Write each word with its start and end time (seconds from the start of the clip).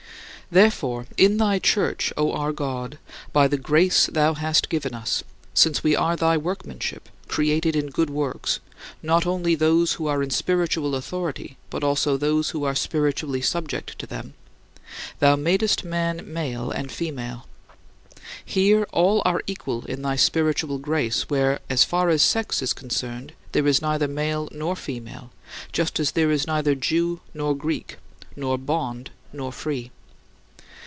Therefore 0.53 1.05
in 1.15 1.37
thy 1.37 1.59
Church, 1.59 2.11
O 2.17 2.33
our 2.33 2.51
God, 2.51 2.99
by 3.31 3.47
the 3.47 3.57
grace 3.57 4.07
thou 4.07 4.33
hast 4.33 4.67
given 4.67 4.93
us 4.93 5.23
since 5.53 5.81
we 5.81 5.95
are 5.95 6.17
thy 6.17 6.35
workmanship, 6.35 7.07
created 7.29 7.73
in 7.73 7.87
good 7.87 8.09
works 8.09 8.59
(not 9.01 9.25
only 9.25 9.55
those 9.55 9.93
who 9.93 10.07
are 10.07 10.21
in 10.21 10.29
spiritual 10.29 10.93
authority 10.93 11.55
but 11.69 11.85
also 11.85 12.17
those 12.17 12.49
who 12.49 12.65
are 12.65 12.75
spiritually 12.75 13.39
subject 13.41 13.97
to 13.97 14.05
them) 14.05 14.33
thou 15.19 15.37
madest 15.37 15.85
man 15.85 16.21
male 16.25 16.69
and 16.69 16.91
female. 16.91 17.47
Here 18.43 18.83
all 18.91 19.21
are 19.23 19.43
equal 19.47 19.85
in 19.85 20.01
thy 20.01 20.17
spiritual 20.17 20.79
grace 20.79 21.29
where, 21.29 21.61
as 21.69 21.85
far 21.85 22.09
as 22.09 22.21
sex 22.23 22.61
is 22.61 22.73
concerned, 22.73 23.31
there 23.53 23.65
is 23.67 23.81
neither 23.81 24.09
male 24.09 24.49
nor 24.51 24.75
female, 24.75 25.31
just 25.71 25.97
as 25.97 26.11
there 26.11 26.29
is 26.29 26.45
neither 26.45 26.75
Jew 26.75 27.21
nor 27.33 27.55
Greek, 27.55 27.95
nor 28.35 28.57
bond 28.57 29.11
nor 29.31 29.53
free. 29.53 29.91